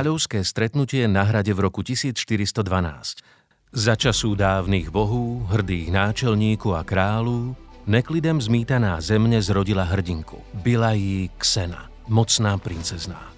[0.00, 2.56] kráľovské stretnutie na hrade v roku 1412.
[3.68, 7.52] Za času dávnych bohů, hrdých náčelníku a králu,
[7.84, 10.40] neklidem zmítaná země zrodila hrdinku.
[10.64, 13.28] Byla jí Ksena, mocná princezná.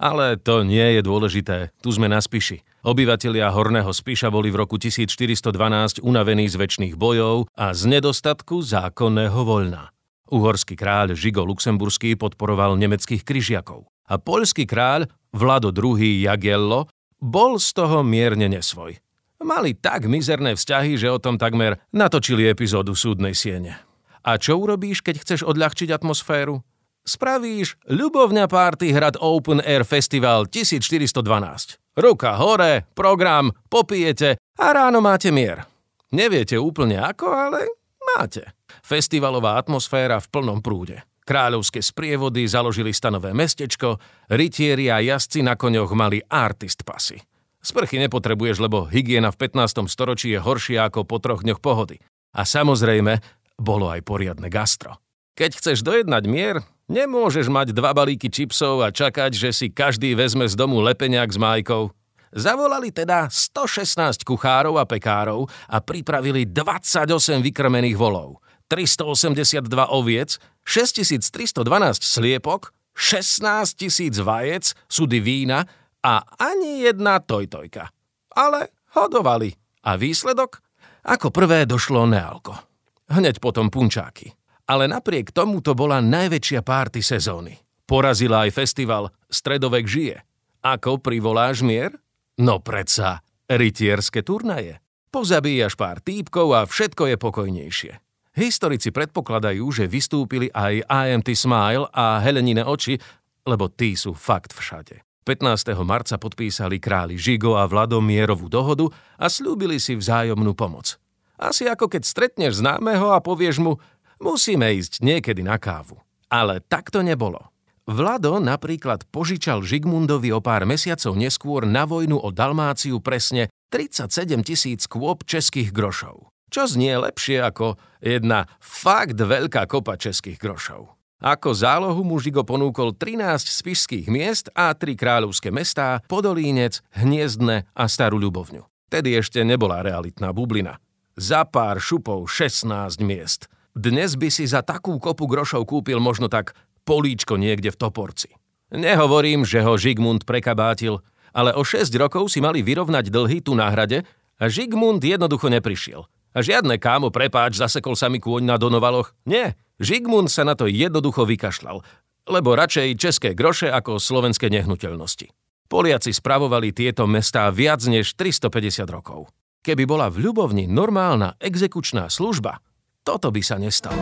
[0.00, 2.64] Ale to nie je dôležité, tu sme na Spiši.
[2.80, 9.40] Obyvatelia Horného Spiša boli v roku 1412 unavení z väčšných bojov a z nedostatku zákonného
[9.44, 9.92] voľna.
[10.32, 16.24] Uhorský kráľ Žigo Luxemburský podporoval nemeckých kryžiakov a poľský kráľ Vlado II.
[16.24, 16.88] Jagiello
[17.20, 18.96] bol z toho mierne nesvoj.
[19.44, 23.78] Mali tak mizerné vzťahy, že o tom takmer natočili epizódu súdnej siene.
[24.26, 26.64] A čo urobíš, keď chceš odľahčiť atmosféru?
[27.06, 31.78] Spravíš ľubovňa Party Hrad Open Air Festival 1412.
[31.94, 35.62] Ruka hore, program, popijete a ráno máte mier.
[36.10, 37.70] Neviete úplne ako, ale
[38.18, 38.56] máte.
[38.82, 41.06] Festivalová atmosféra v plnom prúde.
[41.26, 43.98] Kráľovské sprievody založili stanové mestečko,
[44.30, 47.18] rytieri a jazdci na koňoch mali artist pasy.
[47.58, 49.90] Sprchy nepotrebuješ, lebo hygiena v 15.
[49.90, 51.98] storočí je horšia ako po troch dňoch pohody.
[52.30, 53.18] A samozrejme,
[53.58, 55.02] bolo aj poriadne gastro.
[55.34, 60.46] Keď chceš dojednať mier, nemôžeš mať dva balíky čipsov a čakať, že si každý vezme
[60.46, 61.90] z domu lepeniak s májkou.
[62.30, 68.38] Zavolali teda 116 kuchárov a pekárov a pripravili 28 vykrmených volov,
[68.70, 75.62] 382 oviec, 6312 sliepok, 16 tisíc vajec, sudy vína
[76.02, 77.88] a ani jedna tojtojka.
[78.34, 79.54] Ale hodovali.
[79.86, 80.58] A výsledok?
[81.06, 82.58] Ako prvé došlo nealko.
[83.06, 84.34] Hneď potom punčáky
[84.66, 87.54] ale napriek tomu to bola najväčšia párty sezóny.
[87.86, 90.26] Porazila aj festival Stredovek žije.
[90.66, 91.94] Ako privoláš mier?
[92.42, 94.82] No predsa, rytierské turnaje.
[95.14, 97.92] Pozabíjaš pár týpkov a všetko je pokojnejšie.
[98.36, 103.00] Historici predpokladajú, že vystúpili aj IMT Smile a Helenine oči,
[103.48, 105.00] lebo tí sú fakt všade.
[105.24, 105.72] 15.
[105.82, 108.86] marca podpísali králi Žigo a Vladomierovú dohodu
[109.18, 111.00] a slúbili si vzájomnú pomoc.
[111.40, 113.80] Asi ako keď stretneš známeho a povieš mu,
[114.16, 116.00] Musíme ísť niekedy na kávu.
[116.32, 117.52] Ale tak to nebolo.
[117.86, 124.88] Vlado napríklad požičal Žigmundovi o pár mesiacov neskôr na vojnu o Dalmáciu presne 37 tisíc
[124.90, 126.32] kôp českých grošov.
[126.50, 130.94] Čo znie lepšie ako jedna fakt veľká kopa českých grošov.
[131.16, 137.84] Ako zálohu mu Žigo ponúkol 13 spišských miest a tri kráľovské mestá, Podolínec, Hniezdne a
[137.88, 138.68] Starú Ľubovňu.
[138.92, 140.78] Tedy ešte nebola realitná bublina.
[141.16, 146.56] Za pár šupov 16 miest– dnes by si za takú kopu grošov kúpil možno tak
[146.88, 148.32] políčko niekde v Toporci.
[148.72, 151.04] Nehovorím, že ho Žigmund prekabátil,
[151.36, 154.08] ale o 6 rokov si mali vyrovnať dlhy tu na hrade
[154.40, 156.08] a Žigmund jednoducho neprišiel.
[156.36, 159.16] A žiadne kámo, prepáč, zasekol sa mi kôň na Donovaloch.
[159.24, 161.80] Nie, Žigmund sa na to jednoducho vykašľal,
[162.28, 165.32] lebo radšej české groše ako slovenské nehnuteľnosti.
[165.72, 169.32] Poliaci spravovali tieto mestá viac než 350 rokov.
[169.64, 172.60] Keby bola v Ľubovni normálna exekučná služba,
[173.00, 173.98] toto by sa nestalo.